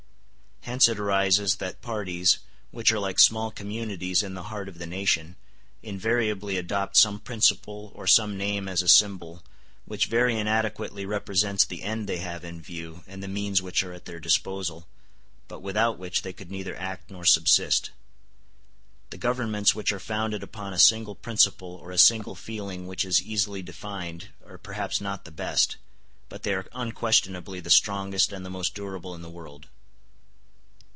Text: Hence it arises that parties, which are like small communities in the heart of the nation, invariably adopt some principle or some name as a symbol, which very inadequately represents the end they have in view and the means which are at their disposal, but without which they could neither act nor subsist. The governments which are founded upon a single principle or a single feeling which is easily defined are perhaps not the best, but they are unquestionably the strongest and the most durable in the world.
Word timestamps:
Hence 0.65 0.87
it 0.87 0.99
arises 0.99 1.55
that 1.55 1.81
parties, 1.81 2.37
which 2.69 2.91
are 2.91 2.99
like 2.99 3.19
small 3.19 3.49
communities 3.49 4.21
in 4.21 4.35
the 4.35 4.43
heart 4.43 4.69
of 4.69 4.77
the 4.77 4.85
nation, 4.85 5.35
invariably 5.81 6.55
adopt 6.55 6.95
some 6.95 7.19
principle 7.19 7.91
or 7.95 8.05
some 8.05 8.37
name 8.37 8.67
as 8.69 8.83
a 8.83 8.87
symbol, 8.87 9.43
which 9.85 10.05
very 10.05 10.37
inadequately 10.37 11.03
represents 11.03 11.65
the 11.65 11.81
end 11.81 12.07
they 12.07 12.19
have 12.19 12.45
in 12.45 12.61
view 12.61 13.03
and 13.07 13.21
the 13.23 13.27
means 13.27 13.59
which 13.59 13.83
are 13.83 13.91
at 13.91 14.05
their 14.05 14.19
disposal, 14.19 14.87
but 15.47 15.63
without 15.63 15.97
which 15.97 16.21
they 16.21 16.31
could 16.31 16.51
neither 16.51 16.75
act 16.77 17.09
nor 17.09 17.25
subsist. 17.25 17.89
The 19.09 19.17
governments 19.17 19.73
which 19.73 19.91
are 19.91 19.99
founded 19.99 20.43
upon 20.43 20.73
a 20.73 20.79
single 20.79 21.15
principle 21.15 21.73
or 21.73 21.89
a 21.91 21.97
single 21.97 22.35
feeling 22.35 22.85
which 22.85 23.03
is 23.03 23.19
easily 23.21 23.63
defined 23.63 24.27
are 24.47 24.59
perhaps 24.59 25.01
not 25.01 25.25
the 25.25 25.31
best, 25.31 25.77
but 26.29 26.43
they 26.43 26.53
are 26.53 26.67
unquestionably 26.71 27.59
the 27.61 27.71
strongest 27.71 28.31
and 28.31 28.45
the 28.45 28.49
most 28.51 28.75
durable 28.75 29.15
in 29.15 29.23
the 29.23 29.29
world. 29.29 29.67